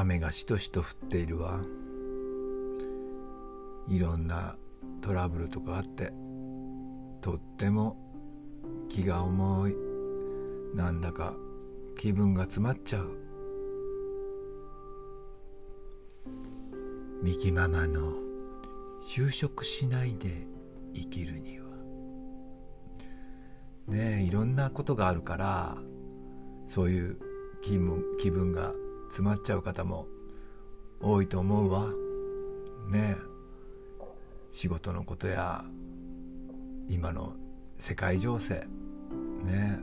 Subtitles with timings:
[0.00, 1.60] 雨がしとしと降っているわ。
[3.88, 4.56] いろんな
[5.02, 6.12] トラブルとかあって
[7.20, 7.96] とっても
[8.88, 9.76] 気が重い。
[10.74, 11.34] なんだか
[11.98, 13.10] 気分が詰まっちゃう。
[17.22, 18.14] ミキママの
[19.02, 20.46] 就職しないで
[20.94, 21.66] 生きるには。
[23.88, 25.76] ねえいろんなことがあるから
[26.68, 27.18] そういう
[27.60, 28.72] 気分気分が
[29.10, 30.06] 詰まっちゃう方も
[31.02, 31.88] 多いと思うわ。
[32.88, 33.30] ねえ。
[34.52, 35.64] 仕事のことや
[36.88, 37.34] 今の
[37.78, 38.66] 世界情勢。
[39.44, 39.80] ね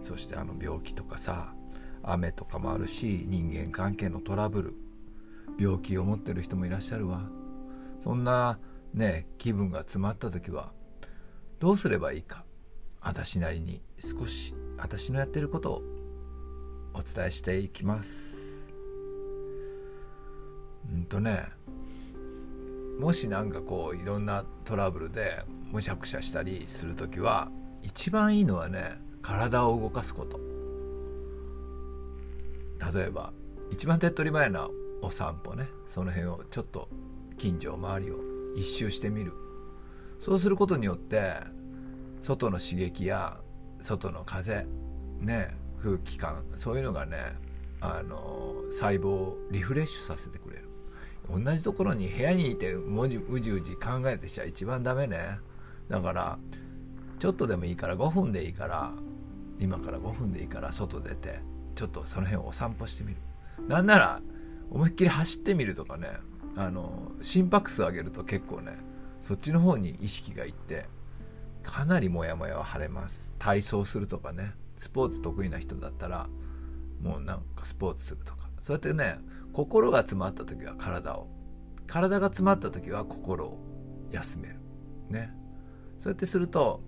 [0.00, 1.52] そしてあの病気とかさ
[2.02, 4.74] 雨とかもあるし人間関係のトラブル。
[5.58, 7.28] 病気を持ってる人もいらっしゃるわ。
[8.00, 8.58] そんな
[8.94, 10.72] ね気分が詰まった時は
[11.58, 12.44] どうすればいいか。
[13.02, 15.82] 私なりに少し私のやってることを
[16.94, 18.39] お伝えしていきます。
[20.88, 21.44] うんとね
[23.00, 27.50] もし何かこういろんなトラブルでむしゃくしゃしたりする時は
[27.82, 30.38] 一番いいのはね体を動かすこと。
[32.92, 33.32] 例えば
[33.70, 34.68] 一番手っ取り早いな
[35.02, 35.68] お散歩ね。
[35.86, 36.88] その辺をちょっと
[37.38, 38.16] 近所周りを
[38.56, 39.32] 一周してみる。
[40.18, 41.34] そうすることによって
[42.20, 43.40] 外の刺激や
[43.80, 44.66] 外の風
[45.20, 47.16] ね空気感そういうのがね
[47.80, 50.69] あの細胞をリフレッシュさせてくれる。
[51.32, 55.38] 同じところに部屋にいて文字うじうじ考えてしちゃ一番ダメね。
[55.88, 56.38] だから
[57.18, 58.92] ちょっとでもいいから5分でいいから
[59.58, 61.40] 今から5分でいいから外出て
[61.74, 63.16] ちょっとその辺をお散歩してみる。
[63.68, 64.20] なんなら
[64.70, 66.08] 思いっきり走ってみるとかね。
[66.56, 68.76] あの心拍数上げると結構ね
[69.20, 70.86] そっちの方に意識がいって
[71.62, 73.34] かなりモヤモヤは晴れます。
[73.38, 74.54] 体操するとかね。
[74.76, 76.26] スポーツ得意な人だったら
[77.02, 78.49] もうなんかスポーツするとか。
[78.60, 79.18] そうやってね
[79.52, 81.28] 心が詰まった時は体を。
[81.86, 83.58] 体が詰まった時は心を
[84.12, 84.60] 休める。
[85.08, 85.34] ね。
[85.98, 86.82] そうやってすると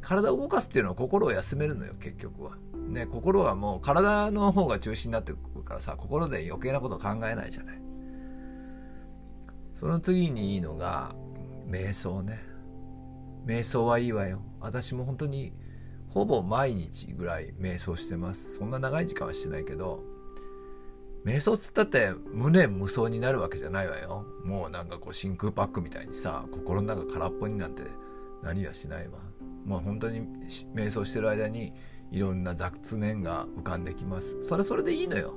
[0.00, 2.56] 体を動かすっていうのは心を休めるのよ結局は。
[2.88, 7.80] ね心はもう体の方が中心になってくるからさ心で余計なこと考えないじゃない。
[9.74, 11.14] その次にいいのが
[11.68, 12.40] 瞑想ね。
[13.46, 14.42] 瞑想はいいわよ。
[14.60, 15.52] 私も本当に
[16.08, 18.56] ほぼ毎日ぐらい瞑想してます。
[18.56, 20.02] そんな長い時間はしてないけど
[21.24, 24.24] 瞑想つったって無念無想になるわけじゃないわよ。
[24.44, 27.82] もうなんかこう真空パックみたいにさ心の中空っぽになんて
[28.42, 29.18] なりはしないわ。
[29.64, 30.22] もう本当に
[30.74, 31.74] 瞑想してる間に
[32.10, 34.42] いろんな雑念が浮かんできます。
[34.42, 35.34] それそれでいいのよ。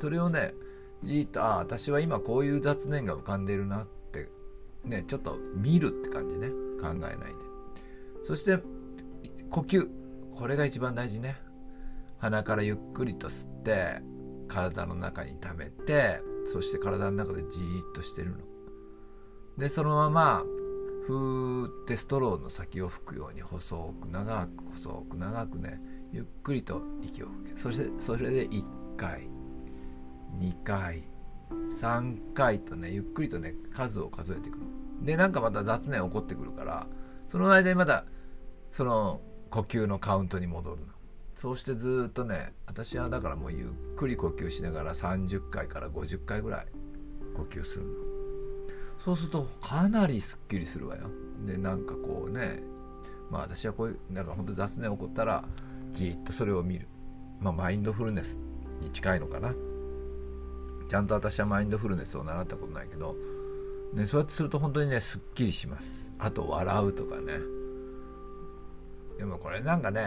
[0.00, 0.54] それをね
[1.02, 4.30] じーっとああ私は今こういう雑念が浮かんでるなって
[4.84, 6.48] ねちょっと見るって感じね。
[6.80, 7.16] 考えないで。
[8.22, 8.58] そして
[9.50, 9.88] 呼吸。
[10.34, 11.36] これが一番大事ね。
[12.16, 14.00] 鼻からゆっくりと吸って
[14.50, 18.36] 体の中に溜めてそして体の中でじーっとしてるの。
[19.56, 20.44] でそのまま
[21.06, 25.80] ふーってストローの先を吹くように細く長く細く長くね
[26.12, 27.56] ゆっくりと息を吹け。
[27.56, 28.64] そしてそれで1
[28.96, 29.28] 回
[30.38, 31.04] 2回
[31.80, 34.64] 3回とねゆっくりとね数を数えていくの。
[35.02, 36.86] でなんかまた雑念起こってくるから
[37.26, 38.04] その間にまた
[38.70, 40.99] その呼吸のカウントに戻るの。
[41.40, 46.66] そうしてずっとね私はだからもうゆっくり呼吸しながら30回から50回ぐらい
[47.34, 47.92] 呼吸するの。
[49.02, 51.04] そうするとかなりすっきりするわよ。
[51.46, 52.62] でなんかこうね
[53.30, 55.42] まあ私はこういうなんかほんと雑念起こったら
[55.94, 56.86] じっとそれを見る。
[57.40, 58.38] まあマインドフルネス
[58.82, 59.54] に近いのかな。
[60.90, 63.16] ちゃんと私はマインドフルネスを習ったことないけど、
[63.94, 66.12] ね、そうやってすると本当にねすっきりします。
[66.18, 67.59] あと笑うとかね。
[69.20, 70.02] でもこれなんかね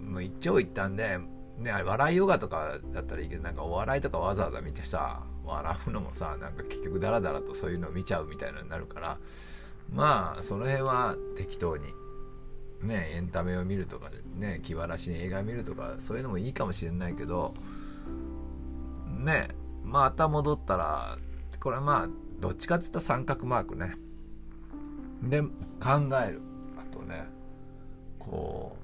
[0.00, 1.18] もう一長一短で、
[1.58, 9.18] ね、笑いヨガとかだったらいいけどなんかお笑いとかわざわざ見てさ笑うのもさなんか結局ダラダラとそういうのを見ちゃうみたいなになるから
[9.92, 11.88] まあその辺は適当に
[12.82, 17.54] ねエンタメを見るとかね気晴らしに映画見るとかそういうのもいいかもしれないけど
[19.08, 19.48] ね
[19.82, 21.18] また戻ったら
[21.58, 22.08] これはまあ
[22.38, 23.94] どっちかっつったら三角マークね。
[25.22, 25.48] で考
[26.24, 26.40] える。
[26.76, 27.41] あとね
[28.30, 28.76] こ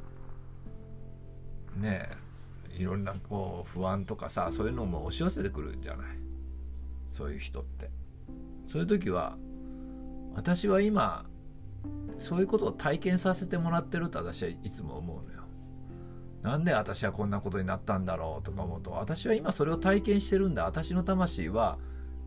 [1.77, 2.09] うね
[2.77, 6.07] いろんなこう不安とかさそういうのも押し寄せてくるんじゃない。
[7.11, 7.91] そういう人って。
[8.67, 9.37] そういう時は
[10.35, 11.25] 私は今
[12.19, 15.43] そういうことを体験させてもらってると私はいつも思うのよ。
[16.43, 20.65] なんで私はこんなことになったんだろうとか思うと私は今それを体験してるんだ。
[20.65, 21.79] 私の魂は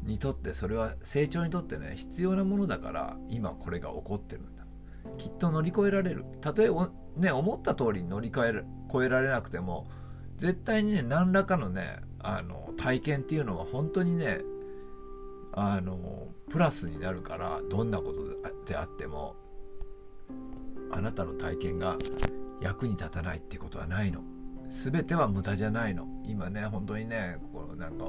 [0.04, 4.66] にとってそれは成長にとってね必要なものだから今これが起こってるんだ。
[5.18, 6.26] きっと乗り越えられる。
[6.42, 6.70] たとえ
[7.18, 8.64] ね思った通りに乗り越え
[8.94, 9.88] 越えられなくても
[10.38, 14.40] 絶対にね何らかのねあの体験っていうのは本当にね
[15.54, 18.24] あのプラスになるからどんなこと
[18.66, 19.36] であっても
[20.92, 21.98] あなたの体験が
[22.62, 24.22] 役に立たないってことはないの。
[24.70, 26.08] 全ては無駄じゃないの。
[26.26, 28.06] 今ね本当にねこのなんか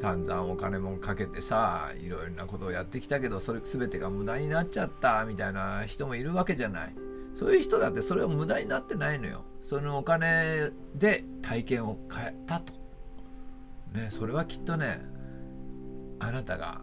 [0.00, 6.94] 散々お金もかけてさいろいろなことをやってきたけどそれ全てが無駄になっちゃったみたいな人もいるわけじゃない。
[7.34, 9.44] そういう人だってそれは無駄になってないのよ。
[9.60, 12.72] そのお金で体験を変えたと。
[13.92, 15.00] ねそれはきっとね
[16.18, 16.82] あなたが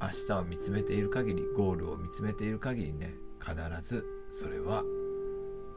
[0.00, 4.82] 明日を見つめている限りゴールを見つめている限りね必ずそれは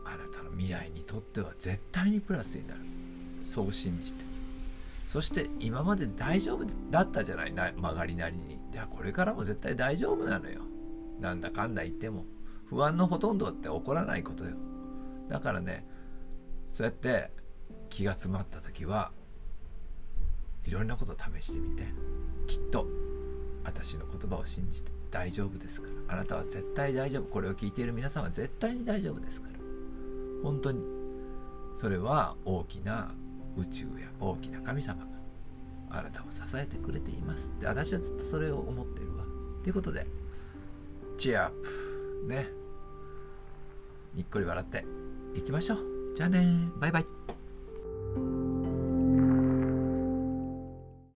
[0.06, 2.82] あなたの未来にとっては絶対にプラスになる。
[3.46, 4.26] そう信じて。
[5.08, 8.60] そして今まで大丈夫だったじゃないな曲がりなりに。
[8.72, 10.62] じゃあこれからも絶対大丈夫なのよ。
[11.20, 12.26] なんだかんだ言っても。
[12.70, 14.52] 不安のほとんどって起こらないことよ。
[15.30, 15.86] だからね
[16.72, 17.32] そうやって
[17.90, 19.12] 気が詰まった時は
[20.66, 21.84] いろんなことを試してみて。
[22.50, 22.88] きっと
[23.64, 26.16] 私の言葉を信じて大丈夫ですから。
[26.16, 27.26] あなたは絶対大丈夫。
[27.26, 29.54] これを聞いている皆さんは絶対に大丈夫ですから。
[30.44, 30.82] 本当に。
[31.78, 33.12] それは大きな
[33.56, 35.08] 宇宙や大きな神様が
[35.92, 37.52] あなたを支えてくれています。
[37.60, 39.24] で私はずっとそれを思ってるわ。
[39.64, 40.08] ということで
[41.20, 42.28] チェアップ。
[42.28, 42.59] ね。
[44.20, 44.84] にっこり笑って
[45.34, 46.14] いきましょう。
[46.14, 47.29] じゃあねバイバイ。